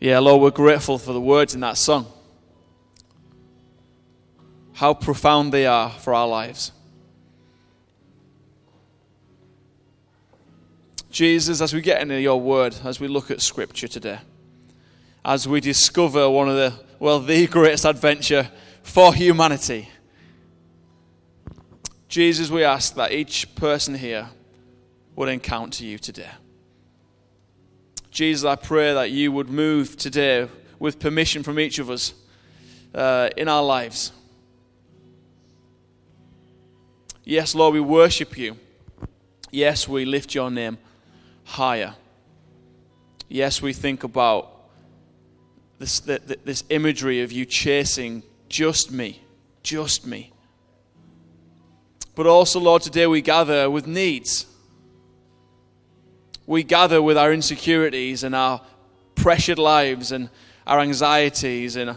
[0.00, 2.06] Yeah, Lord, we're grateful for the words in that song.
[4.74, 6.70] How profound they are for our lives.
[11.10, 14.20] Jesus, as we get into your word, as we look at scripture today,
[15.24, 18.48] as we discover one of the, well, the greatest adventure
[18.84, 19.88] for humanity,
[22.08, 24.28] Jesus, we ask that each person here
[25.16, 26.30] would encounter you today.
[28.10, 30.48] Jesus, I pray that you would move today
[30.78, 32.14] with permission from each of us
[32.94, 34.12] uh, in our lives.
[37.24, 38.56] Yes, Lord, we worship you.
[39.50, 40.78] Yes, we lift your name
[41.44, 41.94] higher.
[43.28, 44.50] Yes, we think about
[45.78, 49.22] this, this imagery of you chasing just me,
[49.62, 50.32] just me.
[52.14, 54.46] But also, Lord, today we gather with needs.
[56.48, 58.62] We gather with our insecurities and our
[59.14, 60.30] pressured lives and
[60.66, 61.94] our anxieties and uh,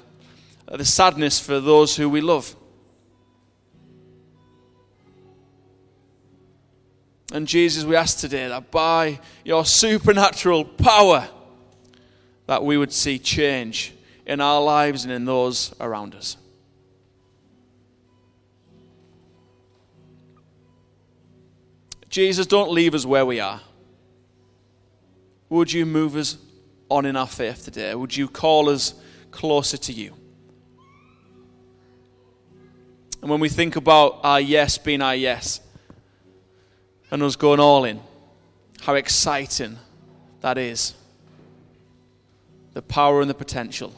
[0.75, 2.53] the sadness for those who we love.
[7.31, 11.29] And Jesus, we ask today that by your supernatural power,
[12.48, 13.93] that we would see change
[14.26, 16.35] in our lives and in those around us.
[22.09, 23.61] Jesus, don't leave us where we are.
[25.52, 26.38] Would you move us
[26.90, 27.94] on in our faith today?
[27.94, 28.94] Would you call us
[29.32, 30.13] closer to you?
[33.21, 35.60] And when we think about our yes being our yes
[37.12, 37.99] and us going all in,
[38.79, 39.77] how exciting
[40.40, 40.94] that is.
[42.72, 43.94] The power and the potential.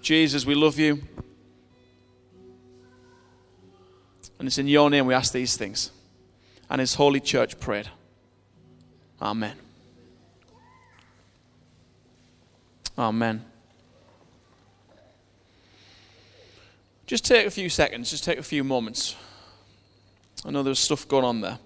[0.00, 1.02] Jesus, we love you.
[4.38, 5.90] And it's in your name we ask these things.
[6.68, 7.88] And his holy church prayed.
[9.20, 9.56] Amen.
[12.98, 13.44] Amen.
[17.06, 19.14] Just take a few seconds, just take a few moments.
[20.44, 21.58] I know there's stuff going on there.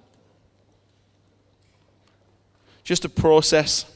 [2.84, 3.86] Just to process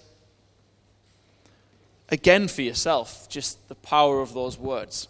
[2.09, 5.09] again for yourself just the power of those words,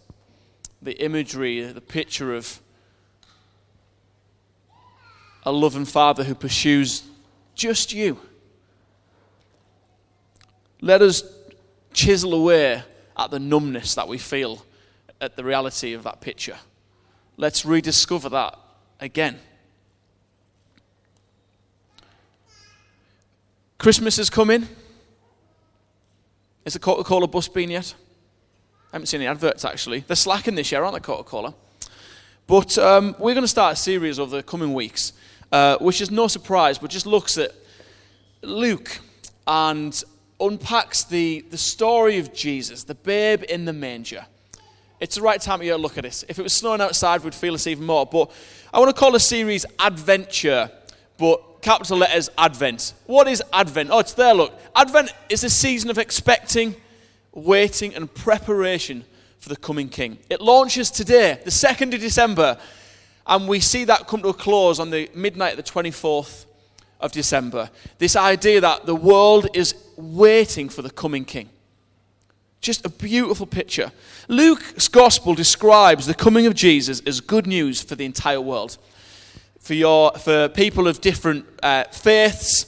[0.81, 2.61] the imagery, the picture of
[5.45, 7.03] a loving father who pursues
[7.55, 8.19] just you.
[10.81, 11.23] Let us
[11.93, 12.83] chisel away
[13.17, 14.65] at the numbness that we feel
[15.21, 16.59] at the reality of that picture.
[17.37, 18.59] Let's rediscover that
[19.01, 19.39] again.
[23.79, 24.67] Christmas is coming.
[26.65, 27.95] Is the Coca Cola bus been yet?
[28.93, 30.01] I haven't seen any adverts actually.
[30.01, 31.55] They're slacking this year, aren't they, Coca Cola?
[32.47, 35.13] But um, we're going to start a series over the coming weeks,
[35.55, 37.53] uh, which is no surprise, but just looks at
[38.43, 38.99] Luke
[39.47, 40.03] and
[40.41, 44.27] unpacks the, the story of Jesus, the babe in the manger.
[44.99, 46.25] It's the right time of year to look at this.
[46.29, 48.05] If it was snowing outside, we'd feel this even more.
[48.05, 48.33] But
[48.73, 50.73] I want to call the series Adventure,
[51.19, 52.93] but capital letters Advent.
[53.07, 53.91] What is Advent?
[53.93, 54.59] Oh, it's there, look.
[54.75, 56.75] Advent is a season of expecting,
[57.33, 59.05] waiting, and preparation
[59.39, 60.19] for the coming King.
[60.29, 62.59] It launches today, the 2nd of December,
[63.27, 66.47] and we see that come to a close on the midnight of the 24th
[67.01, 67.71] of December.
[67.99, 71.49] This idea that the world is waiting for the coming King.
[72.61, 73.93] Just a beautiful picture.
[74.29, 78.79] Luke's gospel describes the coming of Jesus as good news for the entire world
[79.65, 82.67] for, your, for people of different uh, faiths,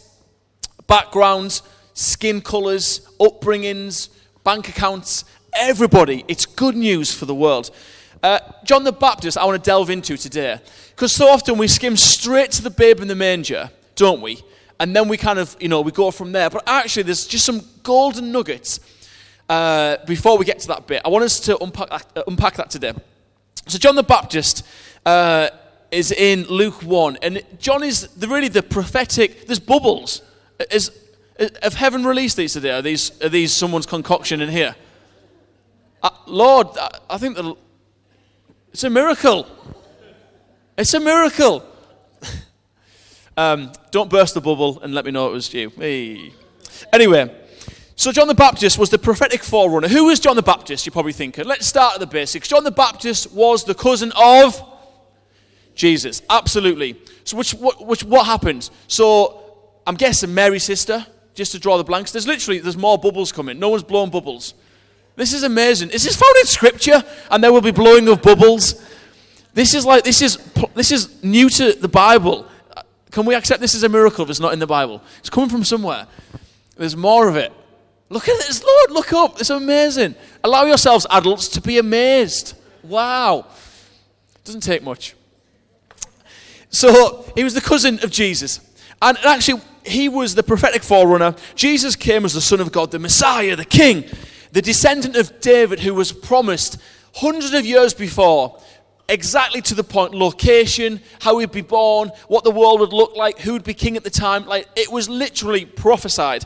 [0.87, 1.63] backgrounds,
[1.93, 4.09] skin colours, upbringings,
[4.45, 6.25] bank accounts, everybody.
[6.27, 7.71] It's good news for the world.
[8.23, 10.59] Uh, John the Baptist, I want to delve into today.
[10.91, 14.43] Because so often we skim straight to the babe in the manger, don't we?
[14.79, 16.51] And then we kind of, you know, we go from there.
[16.51, 18.81] But actually, there's just some golden nuggets
[19.49, 21.03] uh, before we get to that bit.
[21.05, 22.93] I want us to unpack that, uh, unpack that today.
[23.67, 24.67] So, John the Baptist
[25.05, 25.49] uh,
[25.91, 27.19] is in Luke 1.
[27.23, 30.23] And John is the, really the prophetic, there's bubbles.
[30.71, 30.91] Is,
[31.63, 32.71] have heaven released these today?
[32.71, 34.75] Are these, are these someone's concoction in here?
[36.03, 36.69] Uh, Lord,
[37.09, 37.55] I think the,
[38.77, 39.47] it's a miracle.
[40.77, 41.65] It's a miracle.
[43.39, 45.71] um, don't burst the bubble and let me know it was you.
[45.71, 46.35] Hey.
[46.93, 47.35] Anyway,
[47.95, 49.89] so John the Baptist was the prophetic forerunner.
[49.89, 50.85] Who was John the Baptist?
[50.85, 51.47] You're probably thinking.
[51.47, 52.49] Let's start at the basics.
[52.49, 54.63] John the Baptist was the cousin of
[55.75, 56.21] Jesus.
[56.29, 57.01] Absolutely.
[57.25, 58.69] So, which, what, which, what happened?
[58.89, 59.55] So,
[59.87, 62.13] I'm guessing Mary's sister, just to draw the blanks.
[62.13, 63.59] There's literally, there's more bubbles coming.
[63.59, 64.53] No one's blowing bubbles.
[65.17, 65.91] This is amazing.
[65.91, 67.03] Is this found in Scripture?
[67.31, 68.83] And there will be blowing of bubbles.
[69.55, 70.37] This is like, this is,
[70.75, 72.47] this is new to the Bible.
[73.11, 75.03] Can we accept this as a miracle if it's not in the Bible?
[75.19, 76.07] It's coming from somewhere.
[76.77, 77.51] There's more of it.
[78.11, 79.41] Look at this, Lord, look up.
[79.41, 80.15] It's amazing.
[80.45, 82.55] Allow yourselves, adults, to be amazed.
[82.83, 83.47] Wow.
[84.45, 85.15] Doesn't take much.
[86.69, 88.61] So he was the cousin of Jesus.
[89.01, 91.35] And actually, he was the prophetic forerunner.
[91.55, 94.05] Jesus came as the Son of God, the Messiah, the King,
[94.57, 96.81] the descendant of David who was promised
[97.15, 98.59] hundreds of years before
[99.07, 103.39] exactly to the point location how he'd be born what the world would look like
[103.39, 106.43] who would be king at the time like it was literally prophesied.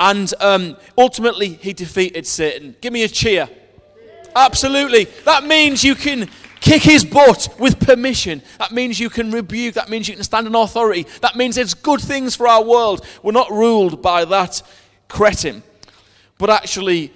[0.00, 2.74] And um, ultimately he defeated satan.
[2.80, 3.48] Give me a cheer.
[4.34, 5.04] Absolutely.
[5.24, 6.28] That means you can
[6.60, 8.42] kick his butt with permission.
[8.58, 9.74] That means you can rebuke.
[9.74, 11.06] That means you can stand in authority.
[11.20, 13.06] That means it's good things for our world.
[13.22, 14.64] We're not ruled by that
[15.06, 15.62] cretin.
[16.38, 17.12] But actually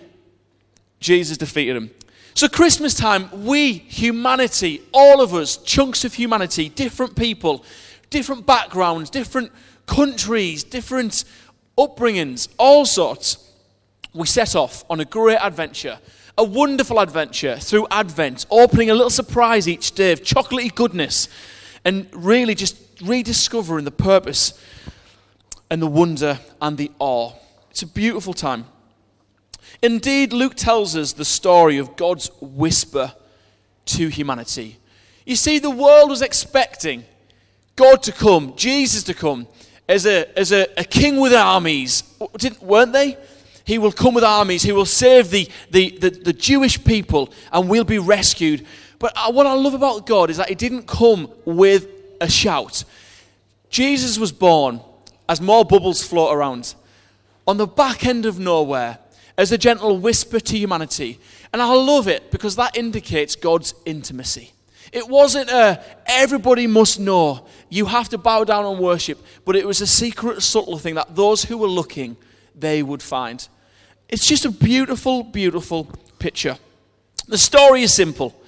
[1.06, 1.90] jesus defeated him
[2.36, 7.64] so, Christmas time, we, humanity, all of us, chunks of humanity, different people,
[8.10, 9.50] different backgrounds, different
[9.86, 11.24] countries, different
[11.78, 13.50] upbringings, all sorts,
[14.12, 15.98] we set off on a great adventure,
[16.36, 21.30] a wonderful adventure through Advent, opening a little surprise each day of chocolatey goodness
[21.86, 24.62] and really just rediscovering the purpose
[25.70, 27.32] and the wonder and the awe.
[27.70, 28.66] It's a beautiful time.
[29.82, 33.12] Indeed, Luke tells us the story of God's whisper
[33.86, 34.78] to humanity.
[35.24, 37.04] You see, the world was expecting
[37.74, 39.46] God to come, Jesus to come,
[39.88, 42.02] as a, as a, a king with armies,
[42.38, 43.16] Didn't, weren't they?
[43.64, 47.68] He will come with armies, he will save the, the, the, the Jewish people, and
[47.68, 48.64] we'll be rescued.
[48.98, 51.88] But uh, what I love about God is that he didn't come with
[52.20, 52.84] a shout.
[53.68, 54.80] Jesus was born
[55.28, 56.74] as more bubbles float around.
[57.46, 58.98] On the back end of nowhere,
[59.38, 61.18] as a gentle whisper to humanity.
[61.52, 64.52] And I love it because that indicates God's intimacy.
[64.92, 69.66] It wasn't a everybody must know, you have to bow down and worship, but it
[69.66, 72.16] was a secret, subtle thing that those who were looking,
[72.54, 73.46] they would find.
[74.08, 75.84] It's just a beautiful, beautiful
[76.18, 76.56] picture.
[77.26, 78.40] The story is simple.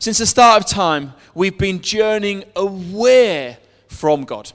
[0.00, 4.52] Since the start of time, we've been journeying away from God.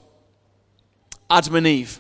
[1.30, 2.00] Adam and Eve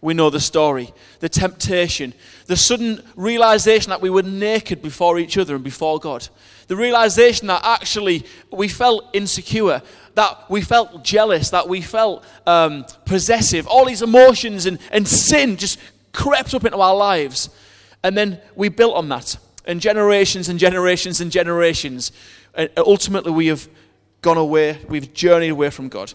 [0.00, 0.92] we know the story.
[1.20, 2.14] The temptation,
[2.46, 6.28] the sudden realization that we were naked before each other and before God.
[6.68, 9.82] The realization that actually we felt insecure,
[10.14, 13.66] that we felt jealous, that we felt um, possessive.
[13.66, 15.78] All these emotions and, and sin just
[16.12, 17.50] crept up into our lives.
[18.04, 19.36] And then we built on that.
[19.64, 22.12] And generations and generations and generations.
[22.54, 23.68] And ultimately, we have
[24.22, 26.12] gone away, we've journeyed away from God.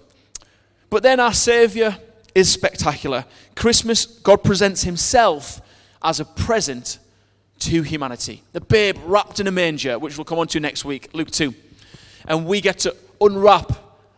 [0.90, 1.98] But then our Savior
[2.36, 3.26] is spectacular.
[3.56, 5.62] Christmas, God presents himself
[6.02, 7.00] as a present
[7.60, 8.44] to humanity.
[8.52, 11.54] The babe wrapped in a manger, which we'll come on to next week, Luke 2.
[12.28, 13.72] And we get to unwrap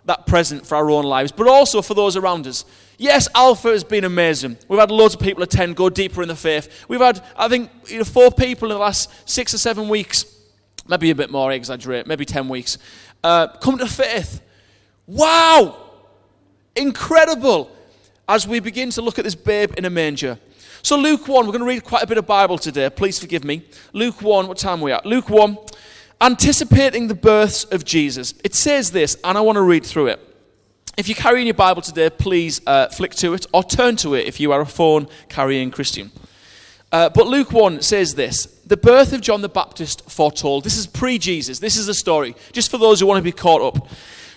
[0.05, 2.63] that present for our own lives, but also for those around us.
[2.97, 4.57] Yes, Alpha has been amazing.
[4.67, 6.85] We've had loads of people attend, go deeper in the faith.
[6.87, 10.25] We've had, I think, you know, four people in the last six or seven weeks,
[10.87, 12.77] maybe a bit more, I exaggerate, maybe 10 weeks,
[13.23, 14.41] uh, come to faith.
[15.07, 15.77] Wow!
[16.75, 17.75] Incredible
[18.27, 20.39] as we begin to look at this babe in a manger.
[20.81, 22.89] So, Luke 1, we're going to read quite a bit of Bible today.
[22.89, 23.65] Please forgive me.
[23.93, 25.05] Luke 1, what time are we at?
[25.05, 25.57] Luke 1,
[26.21, 28.33] anticipating the births of Jesus.
[28.43, 30.19] It says this, and I want to read through it.
[30.97, 34.27] If you're carrying your Bible today, please uh, flick to it or turn to it
[34.27, 36.11] if you are a phone carrying Christian.
[36.91, 40.63] Uh, but Luke 1 says this The birth of John the Baptist foretold.
[40.63, 41.59] This is pre Jesus.
[41.59, 43.89] This is the story, just for those who want to be caught up.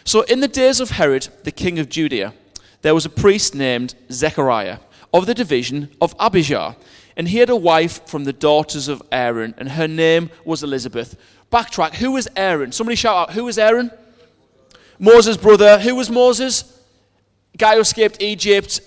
[0.05, 2.35] So, in the days of Herod, the king of Judea,
[2.83, 4.79] there was a priest named Zechariah
[5.13, 6.77] of the division of Abijah,
[7.17, 11.17] and he had a wife from the daughters of Aaron, and her name was Elizabeth.
[11.51, 12.73] Backtrack, who was Aaron?
[12.73, 13.91] Somebody shout out, who was Aaron?
[14.99, 15.79] Moses' brother.
[15.79, 16.79] Who was Moses?
[17.57, 18.81] Guy who escaped Egypt,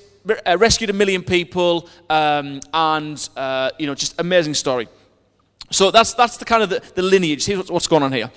[0.45, 4.87] uh, rescued a million people, um, and, uh, you know, just amazing story.
[5.71, 7.43] So that's, that's the kind of the, the lineage.
[7.43, 8.29] See what's going on here.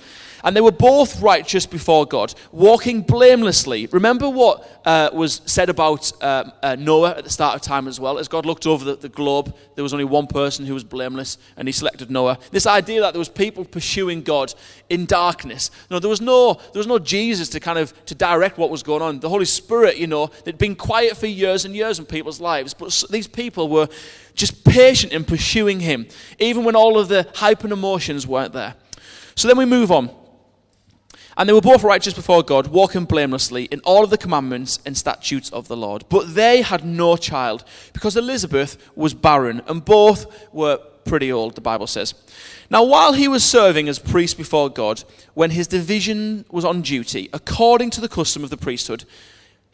[0.45, 3.87] And they were both righteous before God, walking blamelessly.
[3.87, 7.99] Remember what uh, was said about uh, uh, Noah at the start of time as
[7.99, 8.19] well?
[8.19, 11.39] As God looked over the, the, globe, there was only one person who was blameless,
[11.57, 12.37] and he selected Noah.
[12.51, 14.53] This idea that there was people pursuing God
[14.87, 15.71] in darkness.
[15.89, 18.83] No, there was no, there was no Jesus to kind of to direct what was
[18.83, 19.19] going on.
[19.19, 22.75] The Holy Spirit, you know, they'd been quiet for years and years in people's lives,
[22.75, 23.89] but these people were
[24.35, 26.05] just patient in pursuing him,
[26.37, 28.75] even when all of the hype and emotions weren't there.
[29.33, 30.11] So then we move on.
[31.37, 34.97] And they were both righteous before God, walking blamelessly in all of the commandments and
[34.97, 36.05] statutes of the Lord.
[36.07, 41.61] But they had no child, because Elizabeth was barren, and both were pretty old, the
[41.61, 42.13] Bible says.
[42.69, 47.29] Now, while he was serving as priest before God, when his division was on duty,
[47.31, 49.05] according to the custom of the priesthood,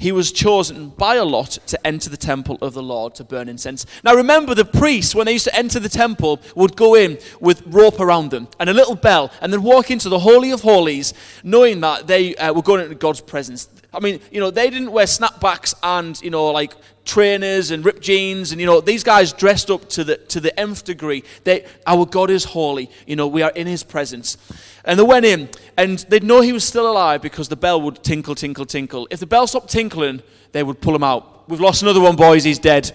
[0.01, 3.47] he was chosen by a lot to enter the temple of the Lord to burn
[3.47, 3.85] incense.
[4.03, 7.61] Now remember, the priests, when they used to enter the temple, would go in with
[7.67, 11.13] rope around them and a little bell and then walk into the Holy of Holies,
[11.43, 13.69] knowing that they uh, were going into God's presence.
[13.93, 18.01] I mean, you know, they didn't wear snapbacks and, you know, like trainers and ripped
[18.01, 21.65] jeans and you know these guys dressed up to the to the nth degree they
[21.87, 24.37] our god is holy you know we are in his presence
[24.85, 28.03] and they went in, and they'd know he was still alive because the bell would
[28.03, 29.07] tinkle, tinkle, tinkle.
[29.11, 30.21] If the bell stopped tinkling,
[30.51, 31.47] they would pull him out.
[31.49, 32.91] We've lost another one, boys, he's dead.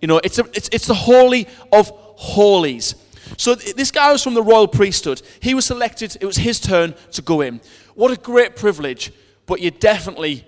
[0.00, 2.94] You know, it's, a, it's, it's the holy of holies.
[3.36, 5.22] So th- this guy was from the royal priesthood.
[5.40, 7.60] He was selected, it was his turn to go in.
[7.94, 9.12] What a great privilege,
[9.50, 10.44] but you definitely,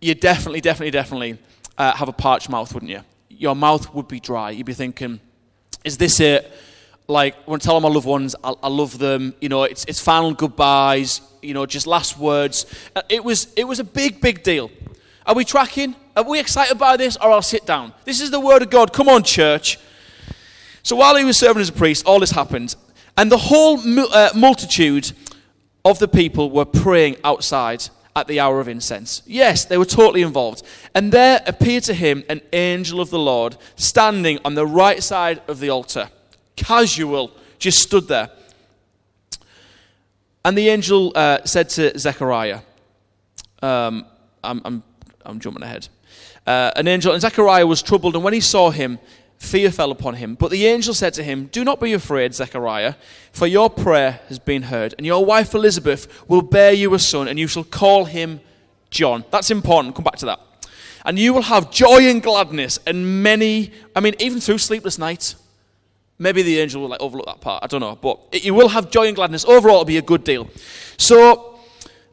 [0.00, 1.38] you definitely, definitely, definitely
[1.78, 3.02] uh, have a parched mouth, wouldn't you?
[3.28, 4.50] Your mouth would be dry.
[4.50, 5.20] You'd be thinking,
[5.84, 6.52] is this it?
[7.06, 9.34] like I want to tell my loved ones I, I, love them.
[9.40, 11.20] You know, it's, it's final goodbyes.
[11.40, 12.66] You know, just last words.
[12.96, 14.70] Uh, it was it was a big big deal.
[15.24, 15.94] Are we tracking?
[16.16, 17.92] Are we excited by this, or I'll sit down?
[18.04, 18.92] This is the word of God.
[18.92, 19.78] Come on, church.
[20.82, 22.74] So while he was serving as a priest, all this happened,
[23.16, 25.12] and the whole uh, multitude
[25.84, 29.22] of the people were praying outside at the hour of incense.
[29.26, 30.62] Yes, they were totally involved.
[30.94, 35.40] And there appeared to him an angel of the Lord standing on the right side
[35.48, 36.10] of the altar
[36.56, 38.30] casual, just stood there.
[40.44, 42.60] And the angel uh, said to Zechariah,
[43.62, 44.06] um,
[44.42, 44.82] I'm, I'm,
[45.24, 45.88] I'm, jumping ahead.
[46.46, 48.98] Uh, an angel, and Zechariah was troubled, and when he saw him,
[49.42, 50.34] fear fell upon him.
[50.34, 52.94] But the angel said to him, Do not be afraid, Zechariah,
[53.32, 57.28] for your prayer has been heard, and your wife Elizabeth will bear you a son,
[57.28, 58.40] and you shall call him
[58.90, 59.24] John.
[59.30, 59.94] That's important.
[59.94, 60.40] Come back to that.
[61.04, 65.36] And you will have joy and gladness, and many, I mean, even through sleepless nights.
[66.18, 67.64] Maybe the angel will like overlook that part.
[67.64, 67.96] I don't know.
[67.96, 69.44] But it, you will have joy and gladness.
[69.44, 70.48] Overall, it'll be a good deal.
[70.96, 71.58] So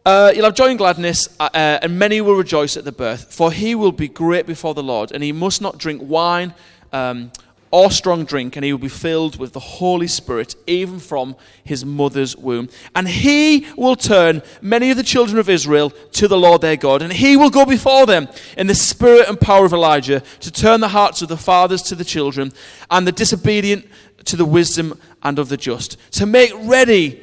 [0.03, 3.31] uh, you'll have joy and gladness, uh, uh, and many will rejoice at the birth.
[3.31, 6.55] For he will be great before the Lord, and he must not drink wine
[6.91, 7.31] um,
[7.71, 11.85] or strong drink, and he will be filled with the Holy Spirit, even from his
[11.85, 12.69] mother's womb.
[12.95, 17.01] And he will turn many of the children of Israel to the Lord their God,
[17.01, 18.27] and he will go before them
[18.57, 21.95] in the spirit and power of Elijah to turn the hearts of the fathers to
[21.95, 22.51] the children,
[22.89, 23.85] and the disobedient
[24.25, 27.21] to the wisdom and of the just, to make ready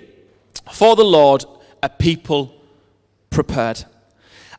[0.73, 1.45] for the Lord
[1.83, 2.55] a people
[3.31, 3.85] prepared.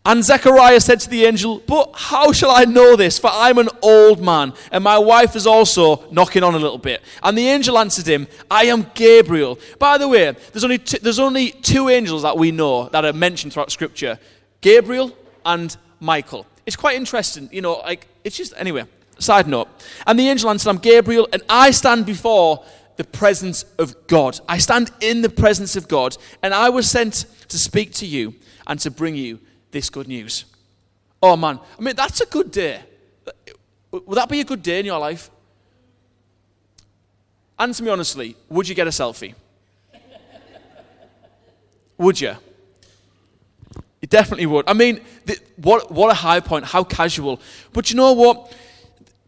[0.08, 3.20] And Zechariah said to the angel, But how shall I know this?
[3.20, 7.02] For I'm an old man, and my wife is also knocking on a little bit.
[7.22, 9.60] And the angel answered him, I am Gabriel.
[9.80, 13.12] By the way, there's only, two, there's only two angels that we know that are
[13.12, 14.18] mentioned throughout Scripture
[14.62, 15.12] Gabriel
[15.46, 16.46] and Michael.
[16.66, 18.86] It's quite interesting, you know, like, it's just, anyway,
[19.20, 19.68] side note.
[20.06, 22.64] And the angel answered, I'm Gabriel, and I stand before
[22.96, 24.40] the presence of God.
[24.48, 28.36] I stand in the presence of God, and I was sent to speak to you
[28.68, 29.40] and to bring you
[29.78, 30.46] this good news.
[31.22, 32.80] Oh man, I mean, that's a good day.
[33.92, 35.30] Would that be a good day in your life?
[37.60, 39.36] Answer me honestly, would you get a selfie?
[41.98, 42.36] would you?
[44.02, 44.68] You definitely would.
[44.68, 47.40] I mean, the, what, what a high point, how casual.
[47.74, 48.56] But you know what?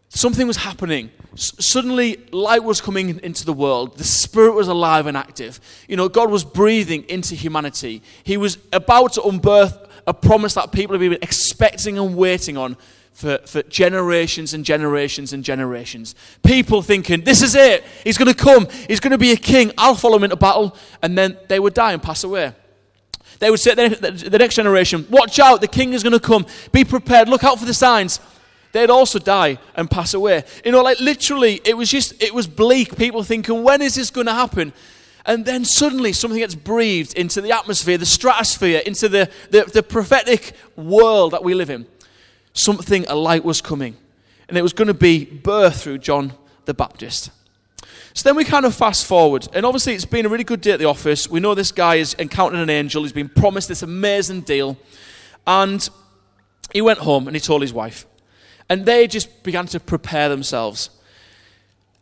[0.09, 1.11] Something was happening.
[1.33, 3.97] S- suddenly, light was coming into the world.
[3.97, 5.59] The Spirit was alive and active.
[5.87, 8.01] You know, God was breathing into humanity.
[8.23, 12.75] He was about to unbirth a promise that people have been expecting and waiting on
[13.13, 16.15] for, for generations and generations and generations.
[16.41, 17.83] People thinking, this is it.
[18.03, 18.67] He's going to come.
[18.87, 19.71] He's going to be a king.
[19.77, 20.75] I'll follow him into battle.
[21.03, 22.53] And then they would die and pass away.
[23.37, 26.47] They would say the next generation, watch out, the king is going to come.
[26.71, 27.29] Be prepared.
[27.29, 28.19] Look out for the signs.
[28.71, 30.43] They'd also die and pass away.
[30.65, 32.97] You know, like literally, it was just, it was bleak.
[32.97, 34.73] People thinking, when is this going to happen?
[35.25, 39.83] And then suddenly something gets breathed into the atmosphere, the stratosphere, into the, the, the
[39.83, 41.85] prophetic world that we live in.
[42.53, 43.97] Something, a light was coming.
[44.47, 46.33] And it was going to be birth through John
[46.65, 47.31] the Baptist.
[48.13, 49.47] So then we kind of fast forward.
[49.53, 51.29] And obviously, it's been a really good day at the office.
[51.29, 53.03] We know this guy has encountered an angel.
[53.03, 54.77] He's been promised this amazing deal.
[55.45, 55.87] And
[56.73, 58.05] he went home and he told his wife.
[58.67, 60.89] And they just began to prepare themselves.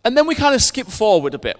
[0.05, 1.59] And then we kind of skip forward a bit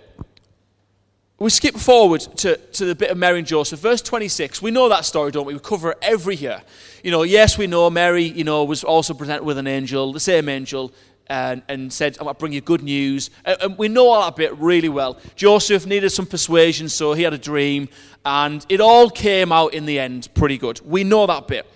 [1.40, 4.62] we skip forward to, to the bit of Mary and Joseph, verse 26.
[4.62, 5.54] We know that story, don't we?
[5.54, 6.64] We cover it every year.
[7.04, 10.20] You know, yes, we know Mary, you know, was also presented with an angel, the
[10.20, 10.92] same angel,
[11.28, 13.30] and, and said, I'm going to bring you good news.
[13.46, 15.20] And, and we know all that bit really well.
[15.36, 17.90] Joseph needed some persuasion, so he had a dream,
[18.26, 20.82] and it all came out in the end pretty good.
[20.84, 21.68] We know that bit.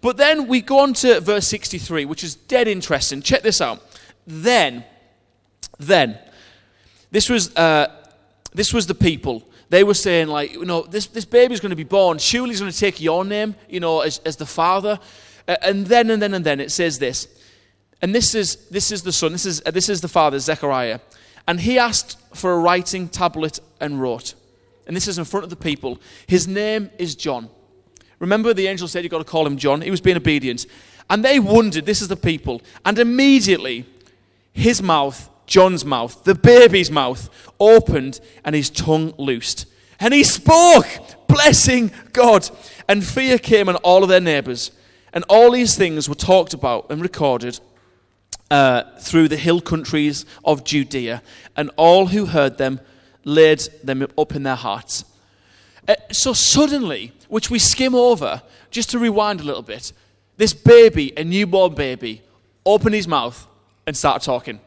[0.00, 3.20] But then we go on to verse 63, which is dead interesting.
[3.22, 3.82] Check this out.
[4.28, 4.84] Then,
[5.78, 6.18] then,
[7.10, 7.88] this was uh,
[8.52, 9.48] this was the people.
[9.70, 12.18] They were saying, like, you know, this, this baby's going to be born.
[12.18, 14.98] Surely he's going to take your name, you know, as, as the father.
[15.46, 17.28] And then and then and then it says this.
[18.00, 21.00] And this is, this is the son, this is, uh, this is the father, Zechariah.
[21.46, 24.34] And he asked for a writing tablet and wrote.
[24.86, 25.98] And this is in front of the people.
[26.26, 27.50] His name is John.
[28.18, 29.80] Remember, the angel said you've got to call him John.
[29.80, 30.66] He was being obedient.
[31.10, 32.62] And they wondered, this is the people.
[32.84, 33.86] And immediately,
[34.52, 37.28] his mouth, John's mouth, the baby's mouth,
[37.58, 39.66] opened and his tongue loosed.
[39.98, 40.86] And he spoke,
[41.26, 42.48] blessing God.
[42.86, 44.70] And fear came on all of their neighbors.
[45.12, 47.58] And all these things were talked about and recorded
[48.50, 51.22] uh, through the hill countries of Judea.
[51.56, 52.80] And all who heard them
[53.24, 55.04] laid them up in their hearts.
[55.88, 59.92] Uh, so suddenly, which we skim over, just to rewind a little bit,
[60.36, 62.22] this baby, a newborn baby,
[62.64, 63.46] opened his mouth
[63.86, 64.60] and started talking.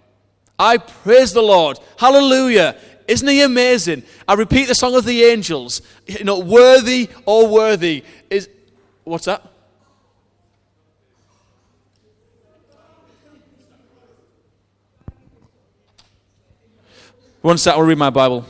[0.61, 1.79] I praise the Lord.
[1.97, 2.77] Hallelujah.
[3.07, 4.03] Isn't he amazing?
[4.27, 5.81] I repeat the song of the angels.
[6.05, 8.47] You know, worthy, oh worthy is
[9.03, 9.43] what's that?
[17.41, 18.45] One sec, I'll read my Bible.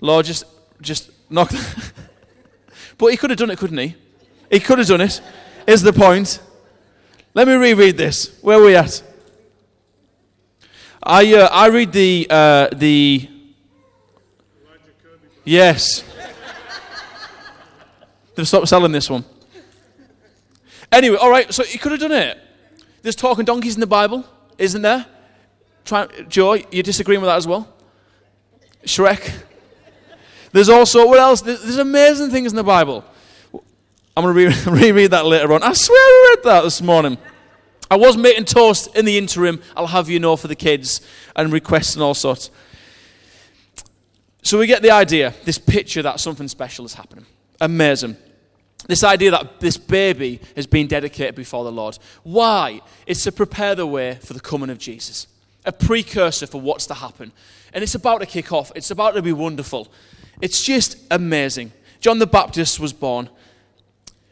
[0.00, 0.44] Lord, just
[0.80, 1.50] just knock.
[2.98, 3.96] but he could have done it, couldn't he?
[4.50, 5.20] He could have done it.
[5.66, 6.40] Is the point?
[7.34, 8.38] Let me reread this.
[8.42, 9.02] Where are we at?
[11.02, 13.28] I, uh, I read the, uh, the.
[15.44, 16.04] Yes.
[18.34, 19.24] They've stopped selling this one.
[20.90, 22.38] Anyway, all right, so he could have done it.
[23.02, 24.24] There's talking donkeys in the Bible,
[24.56, 25.06] isn't there?
[25.84, 27.68] Try, Joe, you disagreeing with that as well?
[28.84, 29.42] Shrek.
[30.52, 31.40] There's also, what else?
[31.42, 33.04] There's amazing things in the Bible.
[34.18, 35.62] I'm going to re- reread that later on.
[35.62, 37.18] I swear I read that this morning.
[37.88, 39.62] I was making toast in the interim.
[39.76, 41.02] I'll have you know for the kids
[41.36, 42.50] and requests and all sorts.
[44.42, 47.26] So we get the idea, this picture that something special is happening.
[47.60, 48.16] Amazing.
[48.88, 51.96] This idea that this baby has been dedicated before the Lord.
[52.24, 52.80] Why?
[53.06, 55.28] It's to prepare the way for the coming of Jesus,
[55.64, 57.30] a precursor for what's to happen.
[57.72, 59.86] And it's about to kick off, it's about to be wonderful.
[60.40, 61.70] It's just amazing.
[62.00, 63.30] John the Baptist was born.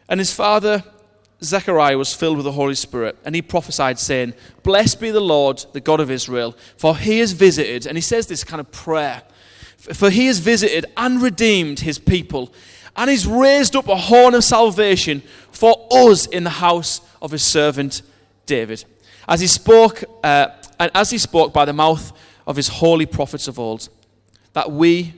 [0.09, 0.85] And his father,
[1.42, 5.64] Zechariah, was filled with the Holy Spirit, and he prophesied, saying, Blessed be the Lord,
[5.73, 9.23] the God of Israel, for he has visited, and he says this kind of prayer,
[9.77, 12.53] for he has visited and redeemed his people,
[12.97, 17.42] and he's raised up a horn of salvation for us in the house of his
[17.42, 18.03] servant
[18.47, 18.85] David.
[19.29, 22.12] As he spoke, uh, and as he spoke by the mouth
[22.47, 23.88] of his holy prophets of old,
[24.53, 25.14] that we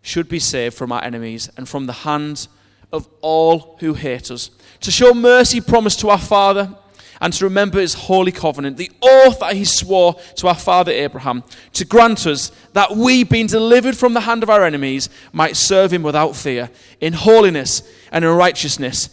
[0.00, 2.48] should be saved from our enemies and from the hand
[2.92, 4.50] of all who hate us,
[4.80, 6.74] to show mercy promised to our Father,
[7.22, 11.44] and to remember his holy covenant, the oath that he swore to our father Abraham,
[11.72, 15.92] to grant us that we, being delivered from the hand of our enemies, might serve
[15.92, 16.68] him without fear,
[17.00, 19.08] in holiness and in righteousness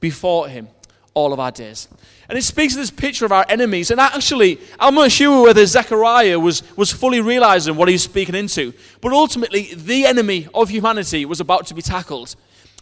[0.00, 0.68] before him
[1.14, 1.88] all of our days.
[2.28, 3.90] And it speaks of this picture of our enemies.
[3.90, 8.34] And actually, I'm not sure whether Zechariah was, was fully realizing what he was speaking
[8.34, 8.74] into.
[9.00, 12.36] But ultimately, the enemy of humanity was about to be tackled.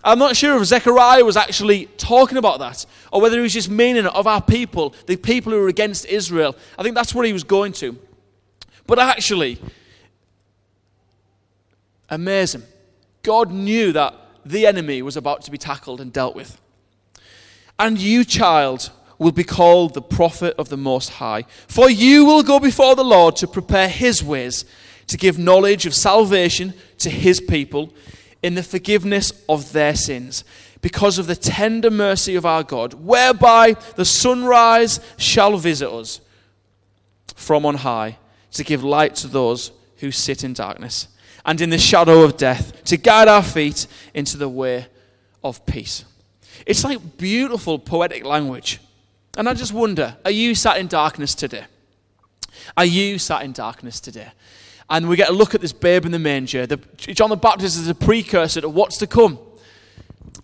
[0.05, 3.71] I'm not sure if Zechariah was actually talking about that or whether he was just
[3.71, 6.55] meaning of our people, the people who were against Israel.
[6.79, 7.97] I think that's where he was going to.
[8.87, 9.59] But actually,
[12.11, 12.65] amazing.
[13.23, 14.15] God knew that
[14.45, 16.61] the enemy was about to be tackled and dealt with.
[17.79, 21.47] And you, child, will be called the prophet of the Most High.
[21.67, 24.67] For you will go before the Lord to prepare his ways,
[25.07, 27.91] to give knowledge of salvation to his people
[28.45, 30.45] in the forgiveness of their sins,
[30.83, 36.21] because of the tender mercy of our God, whereby the sunrise shall visit us
[37.35, 38.19] from on high,
[38.53, 41.09] to give light to those who sit in darkness,
[41.47, 44.89] and in the shadow of death, to guide our feet into the way
[45.43, 46.05] of peace.
[46.67, 48.79] It's like beautiful poetic language.
[49.39, 51.65] And I just wonder are you sat in darkness today?
[52.77, 54.29] Are you sat in darkness today?
[54.91, 56.67] And we get a look at this babe in the manger.
[56.67, 59.39] The, John the Baptist is a precursor to what's to come.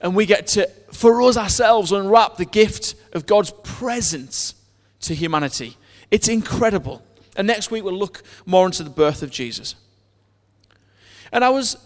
[0.01, 4.55] And we get to, for us ourselves, unwrap the gift of God's presence
[5.01, 5.77] to humanity.
[6.11, 7.03] It's incredible.
[7.37, 9.75] And next week we'll look more into the birth of Jesus.
[11.33, 11.77] And I was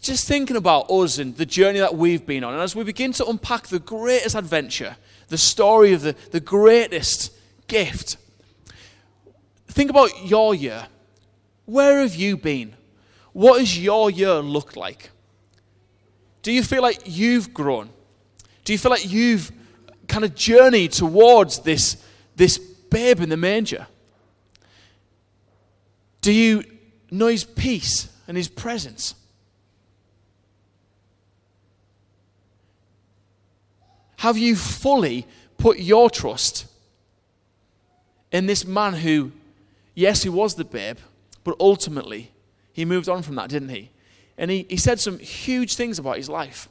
[0.00, 2.54] just thinking about us and the journey that we've been on.
[2.54, 4.96] And as we begin to unpack the greatest adventure,
[5.28, 7.32] the story of the, the greatest
[7.68, 8.16] gift,
[9.68, 10.86] think about your year.
[11.70, 12.74] Where have you been?
[13.32, 15.10] What has your year looked like?
[16.42, 17.90] Do you feel like you've grown?
[18.64, 19.52] Do you feel like you've
[20.08, 22.02] kind of journeyed towards this,
[22.36, 23.86] this babe in the manger?
[26.20, 26.64] Do you
[27.10, 28.08] know his peace?
[28.30, 29.16] and his presence.
[34.18, 35.26] Have you fully
[35.58, 36.66] put your trust
[38.30, 39.32] in this man who,
[39.96, 40.98] yes, he was the babe,
[41.44, 42.32] but ultimately
[42.72, 43.90] he moved on from that, didn't he?
[44.38, 46.68] And he, he said some huge things about his life.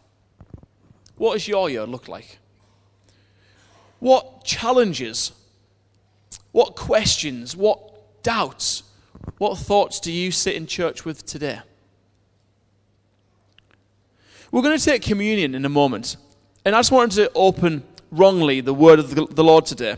[1.18, 2.40] What does your year look like?
[4.00, 5.34] What challenges,
[6.52, 8.84] what questions, what doubts,
[9.38, 11.60] what thoughts do you sit in church with today?
[14.52, 16.18] We're going to take communion in a moment.
[16.66, 19.96] And I just wanted to open wrongly the word of the Lord today.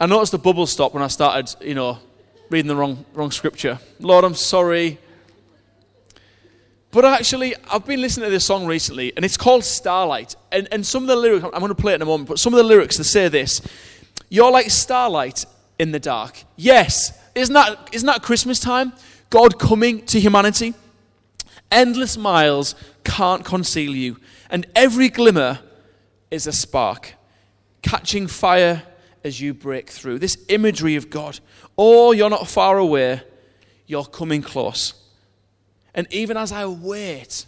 [0.00, 1.98] I noticed the bubble stop when I started, you know,
[2.50, 3.78] reading the wrong, wrong scripture.
[4.00, 4.98] Lord, I'm sorry.
[6.90, 10.36] But actually, I've been listening to this song recently, and it's called Starlight.
[10.52, 12.38] And, and some of the lyrics, I'm going to play it in a moment, but
[12.38, 13.60] some of the lyrics, they say this
[14.28, 15.44] You're like starlight
[15.78, 16.44] in the dark.
[16.56, 18.92] Yes, isn't that, isn't that Christmas time?
[19.30, 20.74] God coming to humanity?
[21.70, 24.16] Endless miles can't conceal you
[24.50, 25.60] and every glimmer
[26.30, 27.14] is a spark,
[27.82, 28.82] catching fire
[29.26, 30.18] as you break through.
[30.18, 31.38] This imagery of God.
[31.76, 33.20] Oh, you're not far away,
[33.86, 34.94] you're coming close.
[35.94, 37.44] And even as I wait,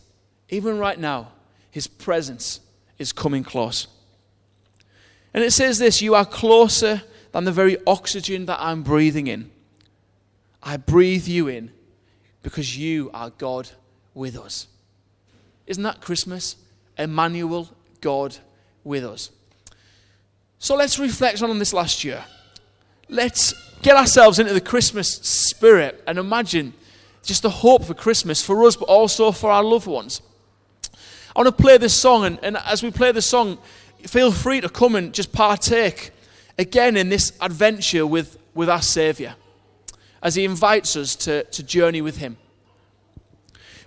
[0.51, 1.33] even right now,
[1.71, 2.61] His presence
[2.99, 3.87] is coming close.
[5.33, 9.51] And it says this You are closer than the very oxygen that I'm breathing in.
[10.63, 11.71] I breathe you in
[12.43, 13.69] because you are God
[14.15, 14.67] with us.
[15.67, 16.57] Isn't that Christmas?
[16.99, 17.69] Emmanuel,
[18.01, 18.37] God
[18.83, 19.31] with us.
[20.59, 22.25] So let's reflect on this last year.
[23.09, 26.75] Let's get ourselves into the Christmas spirit and imagine
[27.23, 30.21] just the hope for Christmas for us, but also for our loved ones.
[31.37, 33.59] I want to play this song, and, and as we play the song,
[34.07, 36.11] feel free to come and just partake
[36.59, 39.35] again in this adventure with, with our Saviour
[40.23, 42.37] as He invites us to, to journey with Him.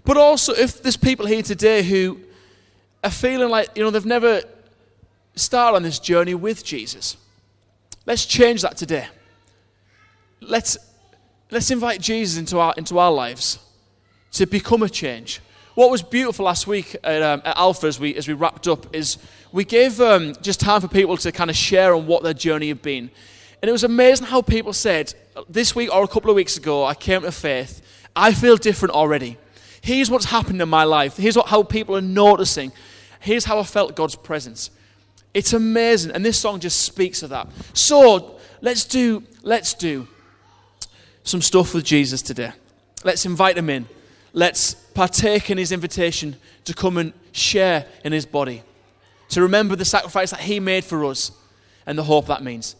[0.06, 2.20] But also, if there's people here today who
[3.04, 4.42] are feeling like, you know, they've never
[5.36, 7.18] started on this journey with Jesus.
[8.06, 9.08] Let's change that today.
[10.42, 10.78] Let's,
[11.52, 13.60] let's invite Jesus into our, into our lives
[14.34, 15.40] to become a change.
[15.76, 18.94] What was beautiful last week at, um, at Alpha as we, as we wrapped up
[18.94, 19.18] is
[19.52, 22.68] we gave um, just time for people to kind of share on what their journey
[22.68, 23.10] had been.
[23.62, 25.14] And it was amazing how people said,
[25.48, 27.82] this week or a couple of weeks ago, I came to faith.
[28.16, 29.38] I feel different already.
[29.82, 31.16] Here's what's happened in my life.
[31.18, 32.72] Here's what, how people are noticing.
[33.20, 34.72] Here's how I felt God's presence.
[35.34, 36.12] It's amazing.
[36.12, 37.48] And this song just speaks of that.
[37.74, 40.08] So let's do, let's do
[41.24, 42.52] some stuff with Jesus today.
[43.04, 43.88] Let's invite him in.
[44.34, 48.64] Let's partake in his invitation to come and share in his body.
[49.30, 51.32] To remember the sacrifice that he made for us
[51.86, 52.76] and the hope that means.